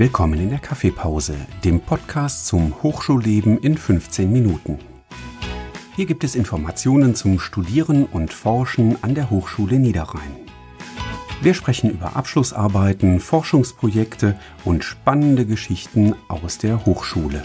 [0.00, 4.78] Willkommen in der Kaffeepause, dem Podcast zum Hochschulleben in 15 Minuten.
[5.96, 10.36] Hier gibt es Informationen zum Studieren und Forschen an der Hochschule Niederrhein.
[11.42, 17.42] Wir sprechen über Abschlussarbeiten, Forschungsprojekte und spannende Geschichten aus der Hochschule.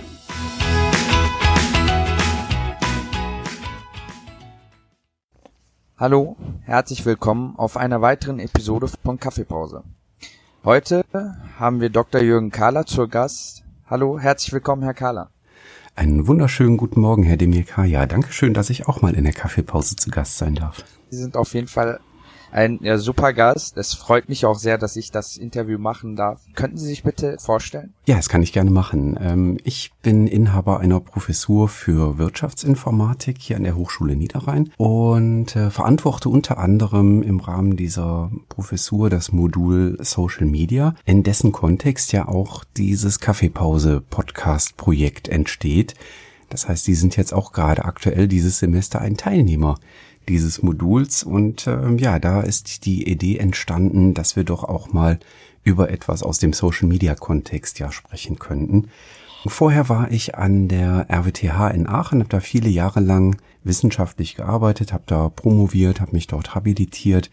[5.98, 9.84] Hallo, herzlich willkommen auf einer weiteren Episode von Kaffeepause.
[10.66, 11.03] Heute
[11.59, 12.22] haben wir Dr.
[12.22, 13.66] Jürgen Kahler zur Gast.
[13.85, 15.30] Hallo, herzlich willkommen, Herr Kahler.
[15.94, 17.84] Einen wunderschönen guten Morgen, Herr Demirka.
[17.84, 20.85] Ja, danke schön, dass ich auch mal in der Kaffeepause zu Gast sein darf.
[21.09, 21.99] Sie sind auf jeden Fall
[22.53, 23.75] ein ja, super Gast.
[23.77, 26.41] Es freut mich auch sehr, dass ich das Interview machen darf.
[26.55, 27.93] Könnten Sie sich bitte vorstellen?
[28.05, 29.17] Ja, das kann ich gerne machen.
[29.20, 35.71] Ähm, ich bin Inhaber einer Professur für Wirtschaftsinformatik hier an der Hochschule Niederrhein und äh,
[35.71, 42.27] verantworte unter anderem im Rahmen dieser Professur das Modul Social Media, in dessen Kontext ja
[42.27, 45.95] auch dieses Kaffeepause-Podcast-Projekt entsteht.
[46.49, 49.79] Das heißt, Sie sind jetzt auch gerade aktuell dieses Semester ein Teilnehmer
[50.29, 51.24] dieses Moduls.
[51.24, 55.20] Und ähm, ja, da ist die Idee entstanden, dass wir doch auch mal
[55.63, 58.90] über etwas aus dem Social-Media-Kontext ja sprechen könnten.
[59.46, 64.94] Vorher war ich an der RWTH in Aachen, habe da viele Jahre lang wissenschaftlich gearbeitet,
[64.94, 67.29] habe da promoviert, habe mich dort habilitiert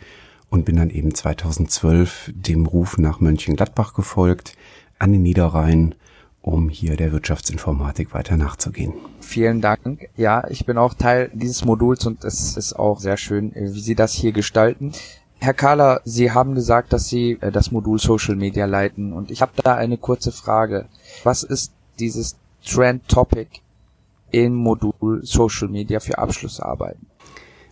[0.48, 4.56] und bin dann eben 2012 dem Ruf nach Mönchengladbach gefolgt,
[4.98, 5.94] an den Niederrhein
[6.42, 8.94] um hier der Wirtschaftsinformatik weiter nachzugehen.
[9.20, 10.08] Vielen Dank.
[10.16, 13.94] Ja, ich bin auch Teil dieses Moduls und es ist auch sehr schön, wie Sie
[13.94, 14.92] das hier gestalten.
[15.38, 19.40] Herr Kahler, Sie haben gesagt, dass Sie äh, das Modul Social Media leiten und ich
[19.40, 20.86] habe da eine kurze Frage.
[21.24, 23.60] Was ist dieses Trend Topic
[24.30, 27.06] im Modul Social Media für Abschlussarbeiten?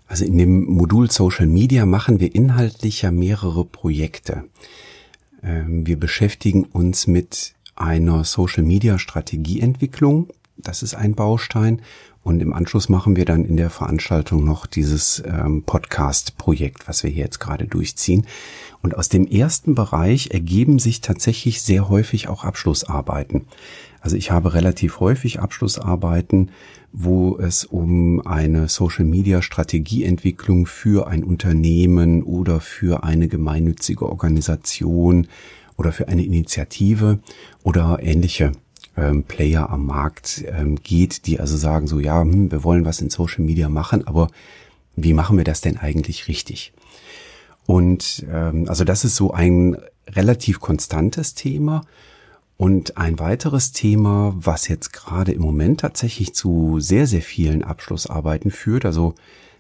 [0.07, 4.45] Also in dem Modul Social Media machen wir inhaltlich ja mehrere Projekte.
[5.43, 10.29] Ähm, wir beschäftigen uns mit einer Social Media Strategieentwicklung.
[10.57, 11.81] Das ist ein Baustein.
[12.25, 17.11] Und im Anschluss machen wir dann in der Veranstaltung noch dieses ähm, Podcast-Projekt, was wir
[17.11, 18.27] hier jetzt gerade durchziehen.
[18.83, 23.47] Und aus dem ersten Bereich ergeben sich tatsächlich sehr häufig auch Abschlussarbeiten.
[24.01, 26.51] Also ich habe relativ häufig Abschlussarbeiten,
[26.93, 35.29] wo es um eine Social-Media-Strategieentwicklung für ein Unternehmen oder für eine gemeinnützige Organisation
[35.79, 37.21] oder für eine Initiative
[37.63, 38.53] oder ähnliche
[38.97, 43.01] ähm, Player am Markt ähm, geht, die also sagen so, ja, hm, wir wollen was
[43.01, 44.29] in Social Media machen, aber
[44.97, 46.73] wie machen wir das denn eigentlich richtig?
[47.65, 49.77] Und ähm, also das ist so ein
[50.09, 51.83] relativ konstantes Thema.
[52.57, 58.51] Und ein weiteres Thema, was jetzt gerade im Moment tatsächlich zu sehr, sehr vielen Abschlussarbeiten
[58.51, 59.15] führt, also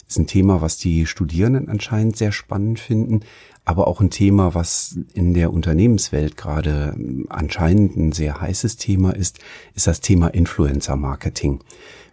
[0.08, 3.20] ist ein Thema, was die Studierenden anscheinend sehr spannend finden,
[3.64, 6.96] aber auch ein Thema, was in der Unternehmenswelt gerade
[7.28, 9.40] anscheinend ein sehr heißes Thema ist,
[9.74, 11.60] ist das Thema Influencer Marketing.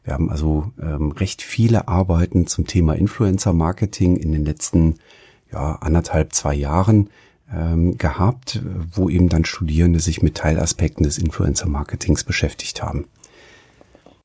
[0.04, 4.96] Wir haben also ähm, recht viele Arbeiten zum Thema Influencer Marketing in den letzten
[5.52, 7.10] ja, anderthalb, zwei Jahren
[7.52, 13.06] ähm, gehabt, wo eben dann Studierende sich mit Teilaspekten des Influencer Marketings beschäftigt haben.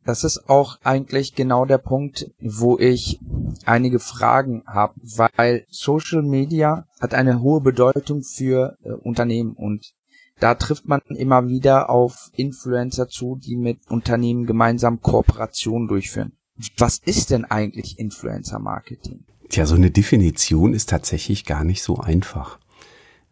[0.05, 3.21] Das ist auch eigentlich genau der Punkt, wo ich
[3.67, 9.93] einige Fragen habe, weil Social Media hat eine hohe Bedeutung für äh, Unternehmen und
[10.39, 16.33] da trifft man immer wieder auf Influencer zu, die mit Unternehmen gemeinsam Kooperationen durchführen.
[16.79, 19.25] Was ist denn eigentlich Influencer Marketing?
[19.51, 22.59] Tja, so eine Definition ist tatsächlich gar nicht so einfach.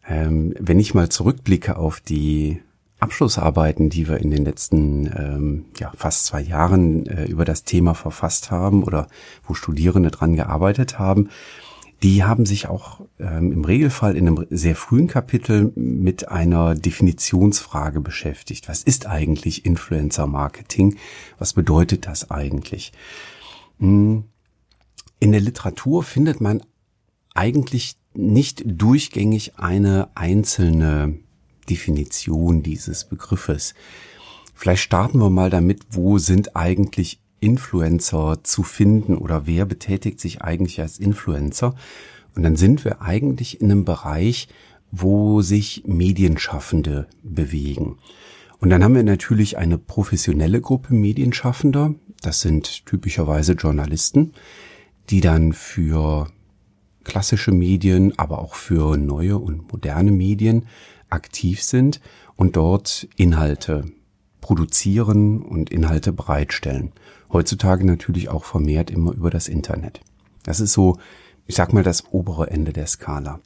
[0.07, 2.61] Ähm, wenn ich mal zurückblicke auf die
[2.99, 7.93] Abschlussarbeiten, die wir in den letzten ähm, ja, fast zwei Jahren äh, über das Thema
[7.93, 9.07] verfasst haben oder
[9.47, 11.29] wo Studierende dran gearbeitet haben,
[12.03, 17.99] die haben sich auch ähm, im Regelfall in einem sehr frühen Kapitel mit einer Definitionsfrage
[17.99, 18.69] beschäftigt.
[18.69, 20.97] Was ist eigentlich Influencer Marketing?
[21.37, 22.93] Was bedeutet das eigentlich?
[23.79, 24.23] Hm,
[25.19, 26.63] in der Literatur findet man
[27.33, 31.19] eigentlich nicht durchgängig eine einzelne
[31.69, 33.73] Definition dieses Begriffes.
[34.55, 40.41] Vielleicht starten wir mal damit, wo sind eigentlich Influencer zu finden oder wer betätigt sich
[40.41, 41.75] eigentlich als Influencer?
[42.35, 44.47] Und dann sind wir eigentlich in einem Bereich,
[44.91, 47.97] wo sich Medienschaffende bewegen.
[48.59, 51.95] Und dann haben wir natürlich eine professionelle Gruppe Medienschaffender.
[52.21, 54.33] Das sind typischerweise Journalisten,
[55.09, 56.27] die dann für
[57.03, 60.65] klassische Medien, aber auch für neue und moderne Medien
[61.09, 61.99] aktiv sind
[62.35, 63.85] und dort Inhalte
[64.41, 66.91] produzieren und Inhalte bereitstellen.
[67.31, 70.01] Heutzutage natürlich auch vermehrt immer über das Internet.
[70.43, 70.97] Das ist so,
[71.45, 73.39] ich sag mal, das obere Ende der Skala.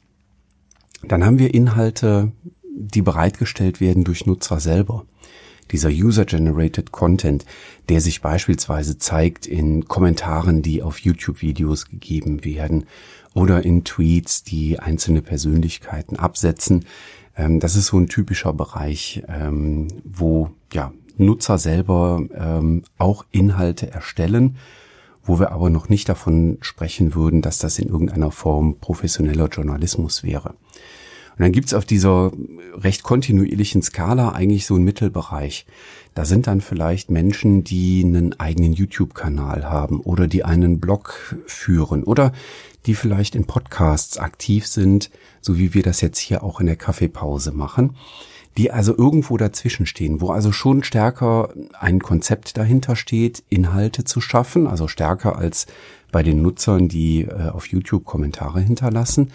[1.02, 2.32] Dann haben wir Inhalte
[2.74, 5.06] die bereitgestellt werden durch Nutzer selber.
[5.70, 7.46] Dieser User-Generated Content,
[7.88, 12.84] der sich beispielsweise zeigt in Kommentaren, die auf YouTube-Videos gegeben werden
[13.32, 16.84] oder in Tweets, die einzelne Persönlichkeiten absetzen.
[17.36, 23.90] Ähm, das ist so ein typischer Bereich, ähm, wo ja, Nutzer selber ähm, auch Inhalte
[23.90, 24.56] erstellen
[25.24, 30.22] wo wir aber noch nicht davon sprechen würden, dass das in irgendeiner Form professioneller Journalismus
[30.22, 30.50] wäre.
[30.50, 32.30] Und dann gibt's auf dieser
[32.74, 35.66] recht kontinuierlichen Skala eigentlich so einen Mittelbereich.
[36.14, 42.04] Da sind dann vielleicht Menschen, die einen eigenen YouTube-Kanal haben oder die einen Blog führen
[42.04, 42.32] oder
[42.86, 45.10] die vielleicht in Podcasts aktiv sind,
[45.40, 47.96] so wie wir das jetzt hier auch in der Kaffeepause machen
[48.56, 54.20] die also irgendwo dazwischen stehen, wo also schon stärker ein Konzept dahinter steht, Inhalte zu
[54.20, 55.66] schaffen, also stärker als
[56.12, 59.32] bei den Nutzern, die äh, auf YouTube Kommentare hinterlassen,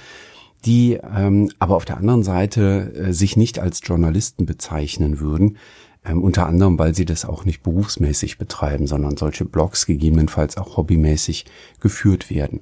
[0.66, 5.58] die ähm, aber auf der anderen Seite äh, sich nicht als Journalisten bezeichnen würden,
[6.06, 10.78] ähm, unter anderem, weil sie das auch nicht berufsmäßig betreiben, sondern solche Blogs gegebenenfalls auch
[10.78, 11.46] hobbymäßig
[11.82, 12.62] geführt werden.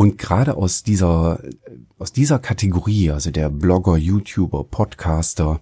[0.00, 1.42] Und gerade aus dieser,
[1.98, 5.60] aus dieser Kategorie, also der Blogger, YouTuber, Podcaster,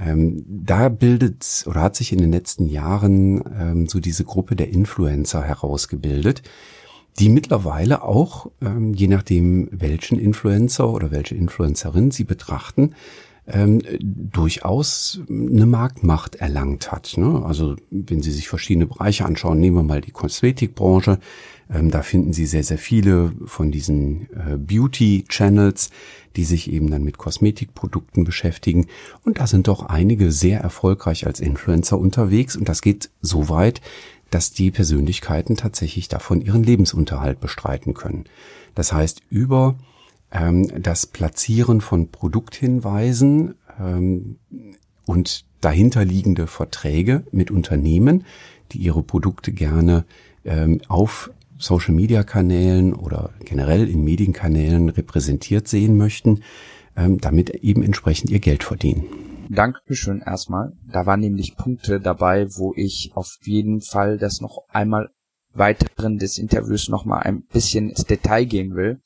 [0.00, 4.70] ähm, da bildet oder hat sich in den letzten Jahren ähm, so diese Gruppe der
[4.70, 6.42] Influencer herausgebildet,
[7.20, 12.96] die mittlerweile auch, ähm, je nachdem welchen Influencer oder welche Influencerin sie betrachten,
[13.48, 17.14] ähm, durchaus eine Marktmacht erlangt hat.
[17.16, 17.42] Ne?
[17.44, 21.18] Also wenn Sie sich verschiedene Bereiche anschauen, nehmen wir mal die Kosmetikbranche,
[21.72, 25.90] ähm, da finden Sie sehr, sehr viele von diesen äh, Beauty-Channels,
[26.36, 28.86] die sich eben dann mit Kosmetikprodukten beschäftigen.
[29.24, 32.56] Und da sind doch einige sehr erfolgreich als Influencer unterwegs.
[32.56, 33.80] Und das geht so weit,
[34.30, 38.24] dass die Persönlichkeiten tatsächlich davon ihren Lebensunterhalt bestreiten können.
[38.74, 39.76] Das heißt, über
[40.78, 44.36] das Platzieren von Produkthinweisen ähm,
[45.04, 48.24] und dahinterliegende Verträge mit Unternehmen,
[48.72, 50.04] die ihre Produkte gerne
[50.44, 56.42] ähm, auf Social-Media-Kanälen oder generell in Medienkanälen repräsentiert sehen möchten,
[56.96, 59.04] ähm, damit eben entsprechend ihr Geld verdienen.
[59.48, 60.72] Dankeschön erstmal.
[60.90, 65.10] Da waren nämlich Punkte dabei, wo ich auf jeden Fall das noch einmal
[65.52, 69.00] weiteren des Interviews noch mal ein bisschen ins Detail gehen will.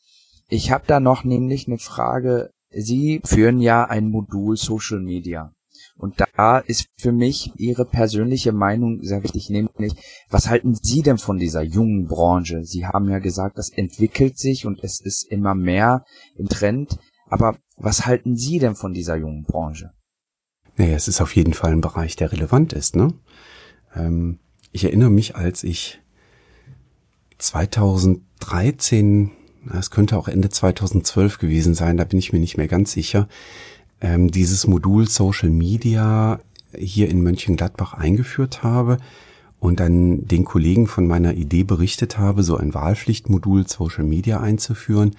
[0.51, 2.51] Ich habe da noch nämlich eine Frage.
[2.71, 5.55] Sie führen ja ein Modul Social Media.
[5.97, 9.95] Und da ist für mich Ihre persönliche Meinung sehr wichtig, nämlich,
[10.29, 12.65] was halten Sie denn von dieser jungen Branche?
[12.65, 16.05] Sie haben ja gesagt, das entwickelt sich und es ist immer mehr
[16.37, 16.99] im Trend.
[17.29, 19.93] Aber was halten Sie denn von dieser jungen Branche?
[20.77, 22.97] Naja, es ist auf jeden Fall ein Bereich, der relevant ist.
[22.97, 23.15] Ne?
[23.95, 24.41] Ähm,
[24.73, 26.01] ich erinnere mich, als ich
[27.39, 29.33] 2013,
[29.79, 33.29] es könnte auch Ende 2012 gewesen sein, da bin ich mir nicht mehr ganz sicher,
[34.01, 36.41] ähm, dieses Modul Social Media
[36.77, 38.99] hier in Mönchengladbach eingeführt habe
[39.59, 45.17] und dann den Kollegen von meiner Idee berichtet habe, so ein Wahlpflichtmodul Social Media einzuführen,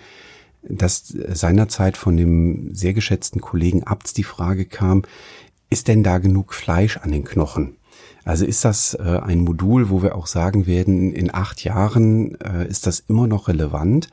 [0.63, 5.03] dass seinerzeit von dem sehr geschätzten Kollegen Abts die Frage kam,
[5.69, 7.75] ist denn da genug Fleisch an den Knochen?
[8.23, 12.67] Also ist das äh, ein Modul, wo wir auch sagen werden, in acht Jahren äh,
[12.67, 14.09] ist das immer noch relevant,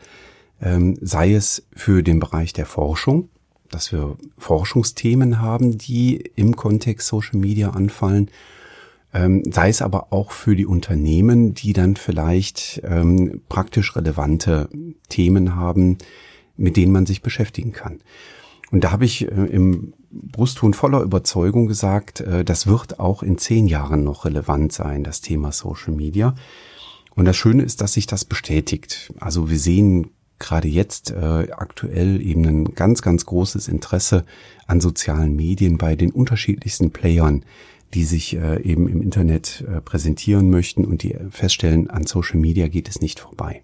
[0.62, 3.28] ähm, sei es für den Bereich der Forschung,
[3.70, 8.30] dass wir Forschungsthemen haben, die im Kontext Social Media anfallen,
[9.12, 14.68] ähm, sei es aber auch für die Unternehmen, die dann vielleicht ähm, praktisch relevante
[15.08, 15.98] Themen haben,
[16.56, 18.00] mit denen man sich beschäftigen kann.
[18.70, 23.38] Und da habe ich äh, im Brustton voller Überzeugung gesagt, äh, das wird auch in
[23.38, 26.34] zehn Jahren noch relevant sein, das Thema Social Media.
[27.14, 29.12] Und das Schöne ist, dass sich das bestätigt.
[29.18, 34.24] Also wir sehen gerade jetzt äh, aktuell eben ein ganz, ganz großes Interesse
[34.66, 37.44] an sozialen Medien bei den unterschiedlichsten Playern,
[37.94, 42.68] die sich äh, eben im Internet äh, präsentieren möchten und die feststellen, an Social Media
[42.68, 43.62] geht es nicht vorbei.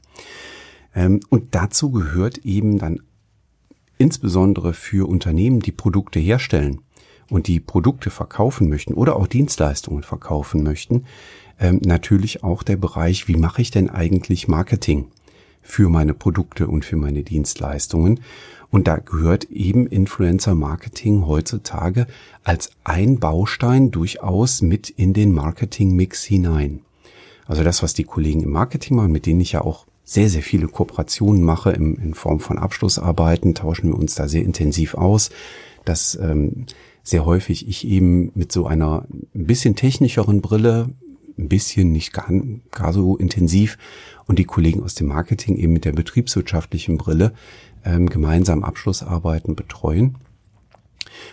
[0.95, 3.01] Ähm, und dazu gehört eben dann
[3.99, 6.81] insbesondere für Unternehmen, die Produkte herstellen
[7.31, 11.05] und die Produkte verkaufen möchten oder auch Dienstleistungen verkaufen möchten,
[11.59, 15.07] ähm, natürlich auch der Bereich, wie mache ich denn eigentlich Marketing?
[15.65, 18.21] für meine Produkte und für meine Dienstleistungen.
[18.71, 22.07] Und da gehört eben Influencer Marketing heutzutage
[22.45, 26.81] als ein Baustein durchaus mit in den Marketing-Mix hinein.
[27.47, 30.43] Also das, was die Kollegen im Marketing machen, mit denen ich ja auch sehr, sehr
[30.43, 35.31] viele Kooperationen mache im, in Form von Abschlussarbeiten, tauschen wir uns da sehr intensiv aus,
[35.85, 36.67] dass ähm,
[37.03, 40.91] sehr häufig ich eben mit so einer ein bisschen technischeren Brille
[41.39, 42.31] ein bisschen, nicht gar,
[42.71, 43.79] gar so intensiv
[44.27, 47.33] und die Kollegen aus dem Marketing eben mit der betriebswirtschaftlichen Brille
[47.85, 50.17] ähm, gemeinsam Abschlussarbeiten betreuen.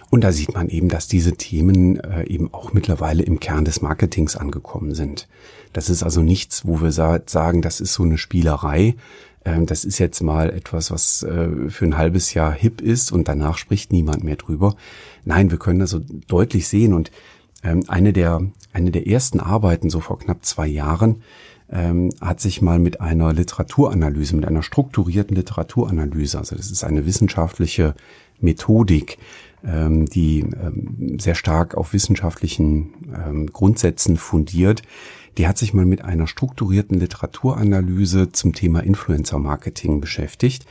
[0.09, 3.81] Und da sieht man eben, dass diese Themen äh, eben auch mittlerweile im Kern des
[3.81, 5.27] Marketings angekommen sind.
[5.73, 8.95] Das ist also nichts, wo wir sagen, das ist so eine Spielerei.
[9.45, 13.27] Ähm, das ist jetzt mal etwas, was äh, für ein halbes Jahr hip ist und
[13.27, 14.75] danach spricht niemand mehr drüber.
[15.25, 17.11] Nein, wir können also deutlich sehen und
[17.63, 18.41] ähm, eine der,
[18.73, 21.23] eine der ersten Arbeiten, so vor knapp zwei Jahren,
[21.71, 27.05] ähm, hat sich mal mit einer Literaturanalyse, mit einer strukturierten Literaturanalyse, also das ist eine
[27.05, 27.95] wissenschaftliche
[28.39, 29.17] Methodik,
[29.65, 34.81] ähm, die ähm, sehr stark auf wissenschaftlichen ähm, Grundsätzen fundiert,
[35.37, 40.65] die hat sich mal mit einer strukturierten Literaturanalyse zum Thema Influencer Marketing beschäftigt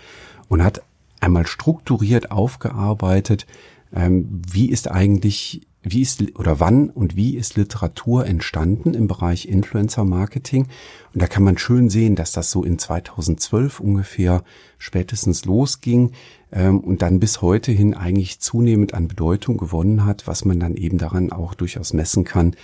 [0.49, 0.82] und hat
[1.20, 3.47] einmal strukturiert aufgearbeitet,
[3.94, 9.49] ähm, wie ist eigentlich wie ist oder wann und wie ist Literatur entstanden im Bereich
[9.49, 10.67] Influencer Marketing?
[11.15, 14.45] Und da kann man schön sehen, dass das so in 2012 ungefähr
[14.79, 16.13] spätestens losging
[16.53, 20.77] ähm, und dann bis heute hin eigentlich zunehmend an Bedeutung gewonnen hat, was man dann
[20.77, 22.55] eben daran auch durchaus messen kann,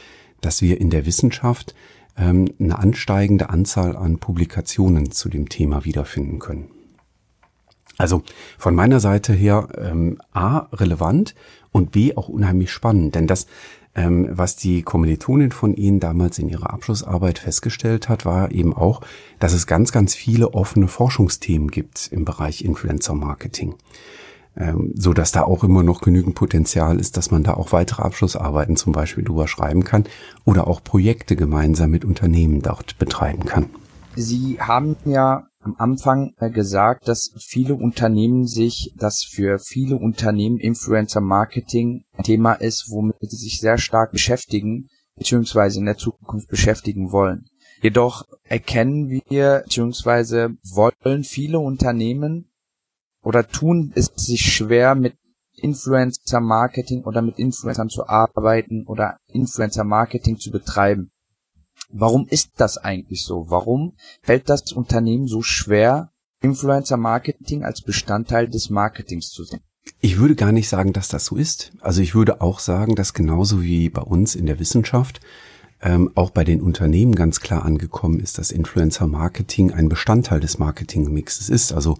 [0.42, 1.74] dass wir in der Wissenschaft
[2.18, 6.75] ähm, eine ansteigende Anzahl an Publikationen zu dem Thema wiederfinden können.
[7.98, 8.22] Also
[8.58, 11.34] von meiner Seite her ähm, A relevant
[11.72, 13.46] und B auch unheimlich spannend, denn das,
[13.94, 19.00] ähm, was die Kommilitonin von Ihnen damals in ihrer Abschlussarbeit festgestellt hat, war eben auch,
[19.38, 23.74] dass es ganz, ganz viele offene Forschungsthemen gibt im Bereich Influencer Marketing.
[24.58, 28.02] Ähm, so dass da auch immer noch genügend Potenzial ist, dass man da auch weitere
[28.02, 30.04] Abschlussarbeiten zum Beispiel drüber schreiben kann
[30.44, 33.66] oder auch Projekte gemeinsam mit Unternehmen dort betreiben kann.
[34.14, 40.58] Sie haben ja am Anfang äh, gesagt, dass viele Unternehmen sich, dass für viele Unternehmen
[40.58, 46.48] Influencer Marketing ein Thema ist, womit sie sich sehr stark beschäftigen, beziehungsweise in der Zukunft
[46.48, 47.46] beschäftigen wollen.
[47.82, 52.50] Jedoch erkennen wir, beziehungsweise wollen viele Unternehmen
[53.22, 55.16] oder tun es sich schwer mit
[55.56, 61.10] Influencer Marketing oder mit Influencern zu arbeiten oder Influencer Marketing zu betreiben.
[61.90, 63.46] Warum ist das eigentlich so?
[63.48, 63.92] Warum
[64.22, 66.10] fällt das Unternehmen so schwer,
[66.42, 69.60] Influencer Marketing als Bestandteil des Marketings zu sehen?
[70.00, 71.72] Ich würde gar nicht sagen, dass das so ist.
[71.80, 75.20] Also ich würde auch sagen, dass genauso wie bei uns in der Wissenschaft
[75.80, 80.58] ähm, auch bei den Unternehmen ganz klar angekommen ist, dass Influencer Marketing ein Bestandteil des
[80.58, 81.72] Marketingmixes ist.
[81.72, 81.98] Also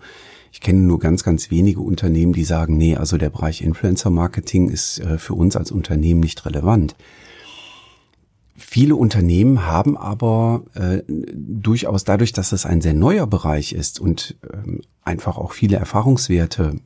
[0.53, 4.69] ich kenne nur ganz, ganz wenige Unternehmen, die sagen, nee, also der Bereich Influencer Marketing
[4.69, 6.97] ist äh, für uns als Unternehmen nicht relevant.
[8.57, 14.37] Viele Unternehmen haben aber äh, durchaus dadurch, dass es ein sehr neuer Bereich ist und
[14.53, 16.81] ähm, einfach auch viele Erfahrungswerte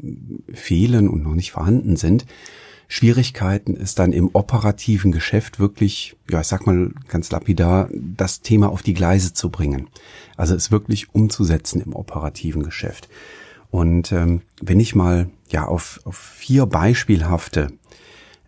[0.53, 2.27] fehlen und noch nicht vorhanden sind,
[2.93, 8.69] Schwierigkeiten ist dann im operativen Geschäft wirklich, ja, ich sag mal ganz lapidar, das Thema
[8.69, 9.87] auf die Gleise zu bringen.
[10.37, 13.09] Also es wirklich umzusetzen im operativen Geschäft.
[13.71, 17.69] Und ähm, wenn ich mal ja auf, auf vier beispielhafte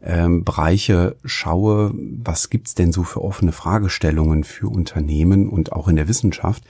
[0.02, 5.96] ähm, Bereiche schaue, was gibt's denn so für offene Fragestellungen für Unternehmen und auch in
[5.96, 6.64] der Wissenschaft,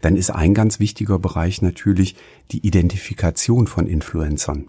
[0.00, 2.16] dann ist ein ganz wichtiger Bereich natürlich
[2.52, 4.68] die Identifikation von Influencern.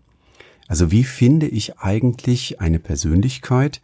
[0.67, 3.81] Also wie finde ich eigentlich eine Persönlichkeit,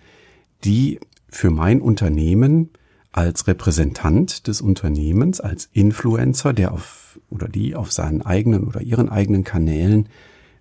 [0.63, 2.69] die für mein Unternehmen
[3.11, 9.09] als Repräsentant des Unternehmens, als Influencer, der auf oder die auf seinen eigenen oder ihren
[9.09, 10.07] eigenen Kanälen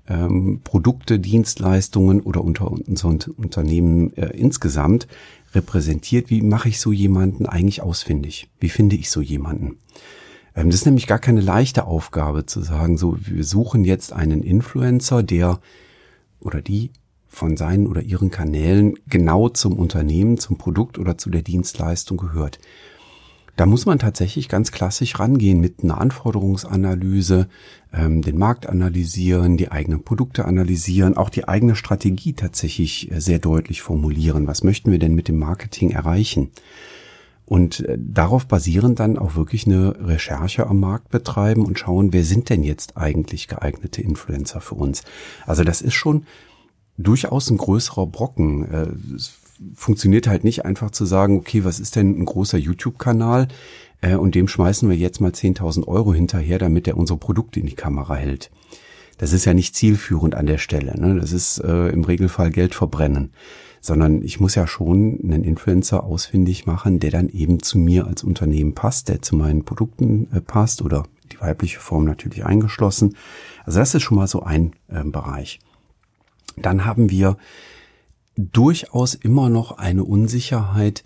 [0.08, 5.06] ähm, Produkte, Dienstleistungen oder unter unseren Unternehmen äh, insgesamt
[5.54, 6.30] repräsentiert.
[6.30, 8.48] Wie mache ich so jemanden eigentlich ausfindig?
[8.60, 9.78] Wie finde ich so jemanden?
[10.54, 14.42] Ähm, das ist nämlich gar keine leichte Aufgabe zu sagen, so wir suchen jetzt einen
[14.42, 15.60] Influencer, der
[16.40, 16.90] oder die
[17.28, 22.58] von seinen oder ihren Kanälen genau zum Unternehmen, zum Produkt oder zu der Dienstleistung gehört.
[23.56, 27.48] Da muss man tatsächlich ganz klassisch rangehen mit einer Anforderungsanalyse,
[27.92, 33.38] ähm, den Markt analysieren, die eigenen Produkte analysieren, auch die eigene Strategie tatsächlich äh, sehr
[33.38, 34.46] deutlich formulieren.
[34.46, 36.50] Was möchten wir denn mit dem Marketing erreichen?
[37.46, 42.24] Und äh, darauf basierend dann auch wirklich eine Recherche am Markt betreiben und schauen, wer
[42.24, 45.02] sind denn jetzt eigentlich geeignete Influencer für uns?
[45.46, 46.26] Also das ist schon
[46.98, 48.70] durchaus ein größerer Brocken.
[48.70, 48.88] Äh,
[49.74, 53.48] funktioniert halt nicht einfach zu sagen, okay, was ist denn ein großer YouTube-Kanal?
[54.00, 57.66] Äh, und dem schmeißen wir jetzt mal 10.000 Euro hinterher, damit er unsere Produkte in
[57.66, 58.50] die Kamera hält.
[59.18, 60.98] Das ist ja nicht zielführend an der Stelle.
[61.00, 61.18] Ne?
[61.18, 63.32] Das ist äh, im Regelfall Geld verbrennen.
[63.80, 68.24] Sondern ich muss ja schon einen Influencer ausfindig machen, der dann eben zu mir als
[68.24, 73.16] Unternehmen passt, der zu meinen Produkten äh, passt oder die weibliche Form natürlich eingeschlossen.
[73.64, 75.60] Also das ist schon mal so ein äh, Bereich.
[76.56, 77.36] Dann haben wir
[78.36, 81.04] durchaus immer noch eine Unsicherheit,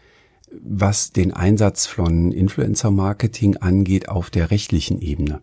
[0.53, 5.41] was den Einsatz von Influencer-Marketing angeht auf der rechtlichen Ebene.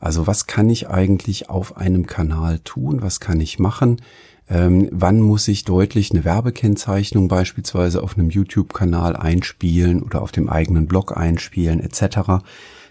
[0.00, 3.02] Also was kann ich eigentlich auf einem Kanal tun?
[3.02, 4.00] Was kann ich machen?
[4.48, 10.48] Ähm, wann muss ich deutlich eine Werbekennzeichnung beispielsweise auf einem YouTube-Kanal einspielen oder auf dem
[10.48, 12.42] eigenen Blog einspielen etc.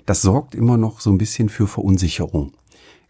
[0.05, 2.53] Das sorgt immer noch so ein bisschen für Verunsicherung,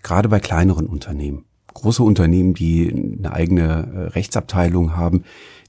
[0.02, 1.46] gerade bei kleineren Unternehmen.
[1.74, 5.24] Große Unternehmen, die eine eigene äh, Rechtsabteilung haben,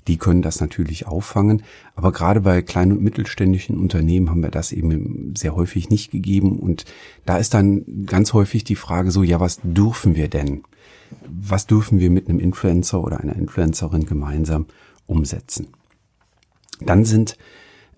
[0.09, 1.63] die können das natürlich auffangen.
[1.95, 6.59] Aber gerade bei kleinen und mittelständischen Unternehmen haben wir das eben sehr häufig nicht gegeben.
[6.59, 6.85] Und
[7.27, 10.63] da ist dann ganz häufig die Frage so, ja, was dürfen wir denn?
[11.29, 14.67] Was dürfen wir mit einem Influencer oder einer Influencerin gemeinsam
[15.07, 15.69] umsetzen?
[16.81, 17.37] Dann sind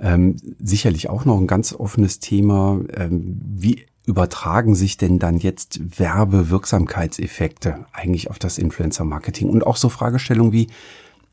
[0.00, 5.98] ähm, sicherlich auch noch ein ganz offenes Thema, ähm, wie übertragen sich denn dann jetzt
[5.98, 9.48] Werbewirksamkeitseffekte eigentlich auf das Influencer-Marketing?
[9.48, 10.68] Und auch so Fragestellungen wie,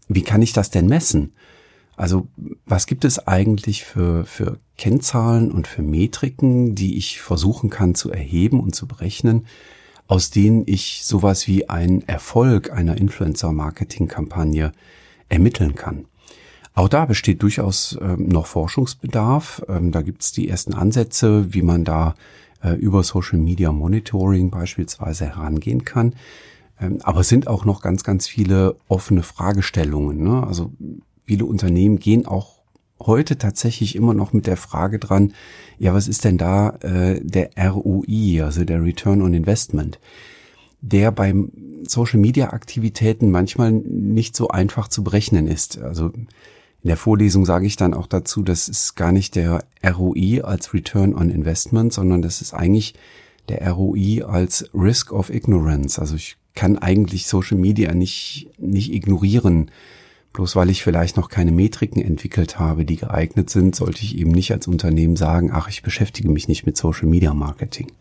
[0.08, 1.34] wie kann ich das denn messen?
[1.96, 2.28] Also
[2.66, 8.10] was gibt es eigentlich für, für Kennzahlen und für Metriken, die ich versuchen kann zu
[8.10, 9.48] erheben und zu berechnen,
[10.08, 14.72] aus denen ich sowas wie einen Erfolg einer Influencer-Marketing-Kampagne
[15.28, 16.06] ermitteln kann?
[16.74, 19.64] Auch da besteht durchaus ähm, noch Forschungsbedarf.
[19.68, 22.16] Ähm, da gibt es die ersten Ansätze, wie man da
[22.64, 26.14] äh, über Social Media Monitoring beispielsweise herangehen kann.
[26.80, 30.24] Ähm, aber es sind auch noch ganz, ganz viele offene Fragestellungen.
[30.24, 30.46] Ne?
[30.46, 30.72] Also
[31.26, 32.60] viele Unternehmen gehen auch
[33.00, 35.34] heute tatsächlich immer noch mit der Frage dran,
[35.78, 40.00] ja, was ist denn da äh, der ROI, also der Return on Investment,
[40.82, 41.52] der beim
[41.88, 45.80] Social Media Aktivitäten manchmal nicht so einfach zu berechnen ist.
[45.80, 46.12] Also
[46.84, 50.74] in der Vorlesung sage ich dann auch dazu, das ist gar nicht der ROI als
[50.74, 52.94] Return on Investment, sondern das ist eigentlich
[53.50, 56.00] der ROI als Risk of Ignorance.
[56.00, 59.72] Also ich kann eigentlich Social Media nicht, nicht ignorieren.
[60.32, 64.32] Bloß weil ich vielleicht noch keine Metriken entwickelt habe, die geeignet sind, sollte ich eben
[64.32, 67.92] nicht als Unternehmen sagen, ach, ich beschäftige mich nicht mit Social Media Marketing.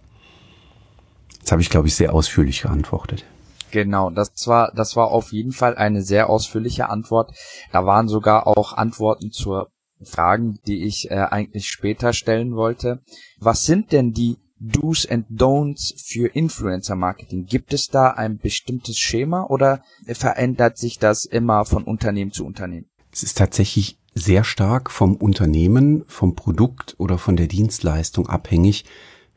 [1.39, 3.25] Jetzt habe ich, glaube ich, sehr ausführlich geantwortet.
[3.71, 7.33] Genau, das war, das war auf jeden Fall eine sehr ausführliche Antwort.
[7.73, 9.71] Da waren sogar auch Antworten zur
[10.03, 13.03] Fragen, die ich äh, eigentlich später stellen wollte.
[13.39, 17.47] Was sind denn die Do's and Don'ts für Influencer Marketing?
[17.47, 22.87] Gibt es da ein bestimmtes Schema oder verändert sich das immer von Unternehmen zu Unternehmen?
[23.13, 28.85] Es ist tatsächlich sehr stark vom Unternehmen, vom Produkt oder von der Dienstleistung abhängig,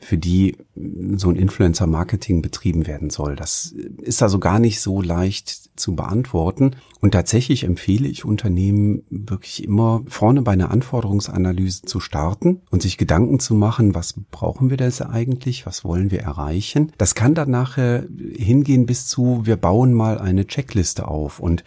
[0.04, 0.58] für die
[1.16, 3.36] so ein Influencer-Marketing betrieben werden soll.
[3.36, 6.76] Das ist also gar nicht so leicht zu beantworten.
[7.00, 12.98] Und tatsächlich empfehle ich Unternehmen wirklich immer vorne bei einer Anforderungsanalyse zu starten und sich
[12.98, 16.92] Gedanken zu machen, was brauchen wir das eigentlich, was wollen wir erreichen.
[16.98, 21.64] Das kann dann nachher hingehen bis zu, wir bauen mal eine Checkliste auf und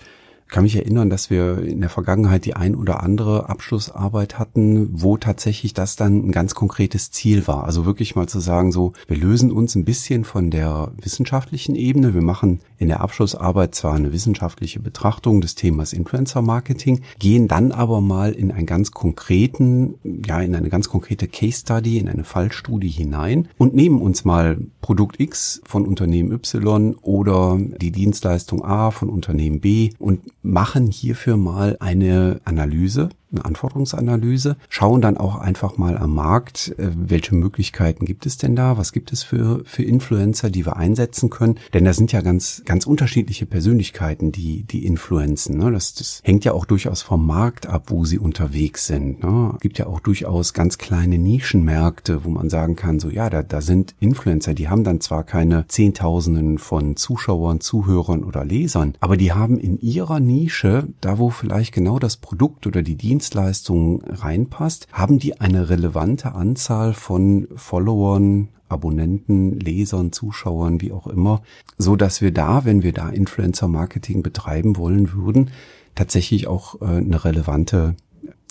[0.55, 5.17] kann mich erinnern, dass wir in der Vergangenheit die ein oder andere Abschlussarbeit hatten, wo
[5.17, 7.65] tatsächlich das dann ein ganz konkretes Ziel war.
[7.65, 12.15] Also wirklich mal zu sagen, so, wir lösen uns ein bisschen von der wissenschaftlichen Ebene.
[12.15, 17.73] Wir machen in der Abschlussarbeit zwar eine wissenschaftliche Betrachtung des Themas Influencer Marketing, gehen dann
[17.73, 22.23] aber mal in einen ganz konkreten, ja, in eine ganz konkrete Case Study, in eine
[22.23, 28.93] Fallstudie hinein und nehmen uns mal Produkt X von Unternehmen Y oder die Dienstleistung A
[28.93, 33.09] von Unternehmen B und machen hierfür mal eine Analyse
[33.41, 38.77] Anforderungsanalyse, schauen dann auch einfach mal am Markt, äh, welche Möglichkeiten gibt es denn da,
[38.77, 41.57] was gibt es für, für Influencer, die wir einsetzen können.
[41.73, 45.59] Denn da sind ja ganz, ganz unterschiedliche Persönlichkeiten, die, die influenzen.
[45.59, 45.71] Ne?
[45.71, 49.23] Das, das hängt ja auch durchaus vom Markt ab, wo sie unterwegs sind.
[49.23, 49.53] Ne?
[49.55, 53.43] Es gibt ja auch durchaus ganz kleine Nischenmärkte, wo man sagen kann, so ja, da,
[53.43, 59.17] da sind Influencer, die haben dann zwar keine Zehntausenden von Zuschauern, Zuhörern oder Lesern, aber
[59.17, 64.03] die haben in ihrer Nische, da wo vielleicht genau das Produkt oder die Dienst Dienstleistung
[64.05, 71.41] reinpasst, haben die eine relevante Anzahl von Followern, Abonnenten, Lesern, Zuschauern, wie auch immer,
[71.79, 75.53] so dass wir da, wenn wir da Influencer Marketing betreiben wollen würden,
[75.95, 77.97] tatsächlich auch äh, eine relevante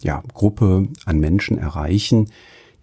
[0.02, 2.30] ja, Gruppe an Menschen erreichen,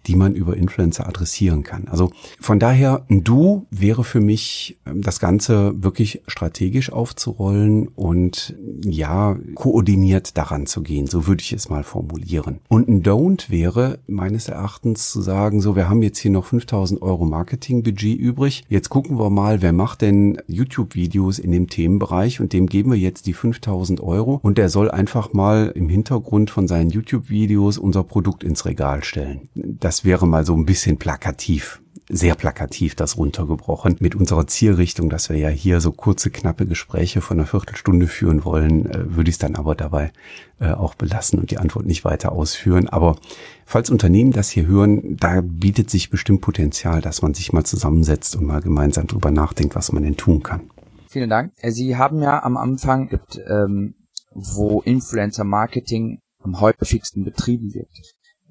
[0.07, 1.87] die man über Influencer adressieren kann.
[1.87, 8.55] Also von daher, ein Du wäre für mich, ähm, das Ganze wirklich strategisch aufzurollen und
[8.83, 11.07] ja, koordiniert daran zu gehen.
[11.07, 12.59] So würde ich es mal formulieren.
[12.67, 17.01] Und ein Don't wäre meines Erachtens zu sagen, so, wir haben jetzt hier noch 5000
[17.01, 18.63] Euro Marketingbudget übrig.
[18.69, 22.99] Jetzt gucken wir mal, wer macht denn YouTube-Videos in dem Themenbereich und dem geben wir
[22.99, 28.03] jetzt die 5000 Euro und der soll einfach mal im Hintergrund von seinen YouTube-Videos unser
[28.03, 29.49] Produkt ins Regal stellen.
[29.55, 33.97] Das das wäre mal so ein bisschen plakativ sehr plakativ das runtergebrochen.
[33.99, 38.45] Mit unserer Zielrichtung, dass wir ja hier so kurze, knappe Gespräche von einer Viertelstunde führen
[38.45, 40.11] wollen, äh, würde ich es dann aber dabei
[40.59, 42.87] äh, auch belassen und die Antwort nicht weiter ausführen.
[42.89, 43.17] Aber
[43.65, 48.35] falls Unternehmen das hier hören, da bietet sich bestimmt Potenzial, dass man sich mal zusammensetzt
[48.35, 50.69] und mal gemeinsam drüber nachdenkt, was man denn tun kann.
[51.09, 51.51] Vielen Dank.
[51.57, 53.09] Äh, Sie haben ja am Anfang,
[53.47, 53.95] ähm,
[54.33, 57.89] wo Influencer Marketing am häufigsten betrieben wird.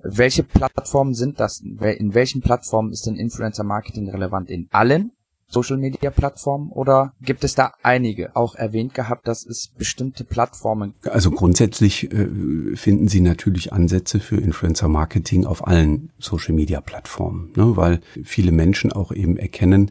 [0.03, 1.61] Welche Plattformen sind das?
[1.61, 4.51] In welchen Plattformen ist denn Influencer Marketing relevant?
[4.51, 5.13] In allen
[5.51, 8.37] Social Media Plattformen oder gibt es da einige?
[8.37, 10.95] Auch erwähnt gehabt, dass es bestimmte Plattformen.
[11.05, 17.53] Also grundsätzlich äh, finden Sie natürlich Ansätze für Influencer Marketing auf allen Social Media Plattformen,
[17.57, 17.77] ne?
[17.77, 19.91] weil viele Menschen auch eben erkennen,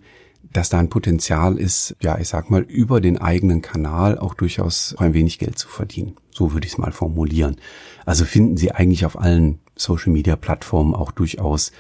[0.54, 4.95] dass da ein Potenzial ist, ja, ich sag mal, über den eigenen Kanal auch durchaus
[4.98, 6.15] ein wenig Geld zu verdienen.
[6.32, 7.58] So würde ich es mal formulieren.
[8.06, 11.72] Also finden Sie eigentlich auf allen Social Media Plattformen auch durchaus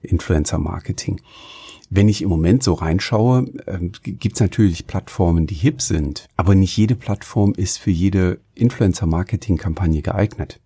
[0.00, 1.20] Influencer Marketing.
[1.90, 6.54] Wenn ich im Moment so reinschaue, äh, gibt es natürlich Plattformen, die hip sind, aber
[6.54, 10.58] nicht jede Plattform ist für jede Influencer-Marketing-Kampagne geeignet.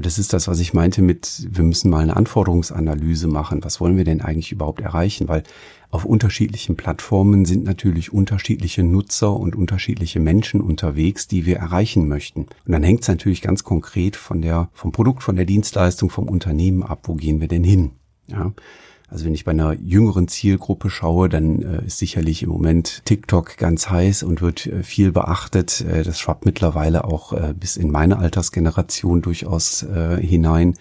[0.00, 3.62] Das ist das, was ich meinte mit, wir müssen mal eine Anforderungsanalyse machen.
[3.62, 5.28] Was wollen wir denn eigentlich überhaupt erreichen?
[5.28, 5.44] Weil
[5.94, 12.40] auf unterschiedlichen Plattformen sind natürlich unterschiedliche Nutzer und unterschiedliche Menschen unterwegs, die wir erreichen möchten.
[12.66, 16.28] Und dann hängt es natürlich ganz konkret von der, vom Produkt, von der Dienstleistung, vom
[16.28, 17.02] Unternehmen ab.
[17.04, 17.92] Wo gehen wir denn hin?
[18.26, 18.52] Ja.
[19.08, 23.56] Also wenn ich bei einer jüngeren Zielgruppe schaue, dann äh, ist sicherlich im Moment TikTok
[23.56, 25.80] ganz heiß und wird äh, viel beachtet.
[25.82, 30.74] Äh, das schwappt mittlerweile auch äh, bis in meine Altersgeneration durchaus äh, hinein.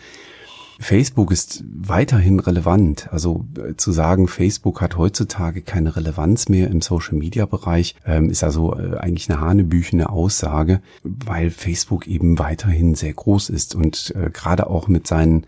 [0.84, 3.12] Facebook ist weiterhin relevant.
[3.12, 8.78] Also äh, zu sagen, Facebook hat heutzutage keine Relevanz mehr im Social-Media-Bereich, ähm, ist also
[8.78, 14.68] äh, eigentlich eine hanebüchene Aussage, weil Facebook eben weiterhin sehr groß ist und äh, gerade
[14.68, 15.46] auch mit seinen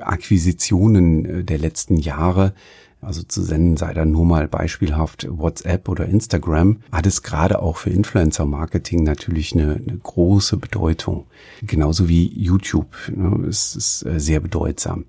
[0.00, 2.54] Akquisitionen der letzten Jahre,
[3.06, 7.76] also zu senden sei dann nur mal beispielhaft WhatsApp oder Instagram, hat es gerade auch
[7.76, 11.26] für Influencer-Marketing natürlich eine, eine, große Bedeutung.
[11.62, 12.94] Genauso wie YouTube.
[13.14, 15.04] Ne, es ist äh, sehr bedeutsam.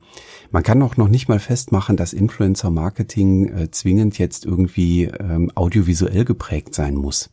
[0.52, 6.24] Man kann auch noch nicht mal festmachen, dass Influencer-Marketing äh, zwingend jetzt irgendwie ähm, audiovisuell
[6.24, 7.32] geprägt sein muss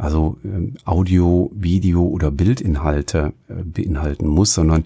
[0.00, 4.84] also ähm, Audio, Video oder Bildinhalte äh, beinhalten muss, sondern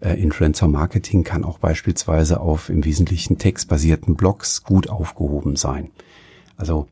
[0.00, 5.90] Influencer Marketing kann auch beispielsweise auf im Wesentlichen textbasierten Blogs gut aufgehoben sein.
[6.56, 6.88] Also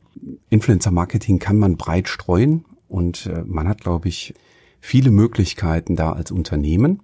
[0.50, 4.34] Influencer Marketing kann man breit streuen und äh, man hat, glaube ich,
[4.80, 7.00] viele Möglichkeiten da als Unternehmen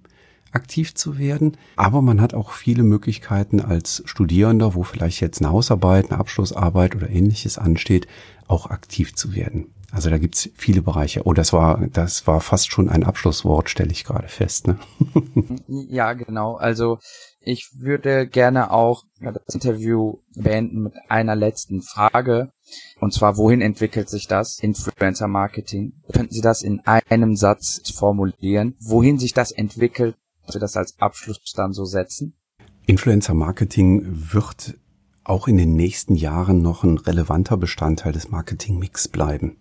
[0.51, 5.51] aktiv zu werden, aber man hat auch viele Möglichkeiten als Studierender, wo vielleicht jetzt eine
[5.51, 8.07] Hausarbeit, eine Abschlussarbeit oder ähnliches ansteht,
[8.47, 9.67] auch aktiv zu werden.
[9.91, 11.23] Also da gibt's viele Bereiche.
[11.25, 14.67] Oh, das war, das war fast schon ein Abschlusswort, stelle ich gerade fest.
[14.67, 14.77] Ne?
[15.67, 16.55] ja, genau.
[16.55, 16.99] Also
[17.41, 22.51] ich würde gerne auch das Interview beenden mit einer letzten Frage.
[22.99, 25.93] Und zwar, wohin entwickelt sich das Influencer Marketing?
[26.13, 28.75] Könnten Sie das in einem Satz formulieren?
[28.79, 32.37] Wohin sich das entwickelt, dass wir das als Abschluss dann so setzen?
[32.85, 34.75] Influencer Marketing wird
[35.23, 39.57] auch in den nächsten Jahren noch ein relevanter Bestandteil des Marketingmix bleiben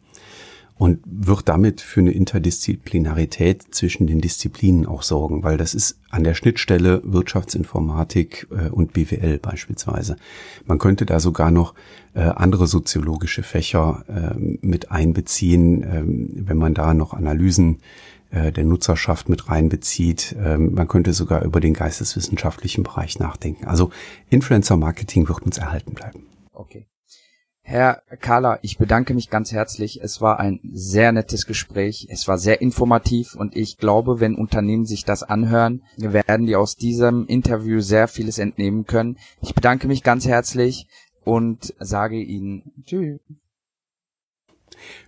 [0.81, 6.25] und wird damit für eine Interdisziplinarität zwischen den Disziplinen auch sorgen, weil das ist an
[6.25, 10.17] der Schnittstelle Wirtschaftsinformatik äh, und BWL beispielsweise.
[10.65, 11.75] Man könnte da sogar noch
[12.15, 17.81] äh, andere soziologische Fächer äh, mit einbeziehen, ähm, wenn man da noch Analysen
[18.31, 20.37] äh, der Nutzerschaft mit reinbezieht.
[20.39, 23.67] Ähm, man könnte sogar über den geisteswissenschaftlichen Bereich nachdenken.
[23.67, 23.91] Also
[24.29, 26.27] Influencer Marketing wird uns erhalten bleiben.
[26.53, 26.87] Okay.
[27.63, 30.01] Herr Kahler, ich bedanke mich ganz herzlich.
[30.03, 32.09] Es war ein sehr nettes Gespräch.
[32.11, 36.75] Es war sehr informativ und ich glaube, wenn Unternehmen sich das anhören, werden die aus
[36.75, 39.19] diesem Interview sehr vieles entnehmen können.
[39.41, 40.89] Ich bedanke mich ganz herzlich
[41.25, 43.21] und sage Ihnen Tschüss.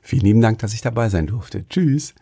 [0.00, 1.66] Vielen lieben Dank, dass ich dabei sein durfte.
[1.68, 2.14] Tschüss.